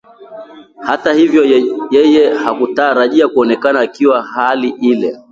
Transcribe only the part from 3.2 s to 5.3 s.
kuonekana akiwa hali ile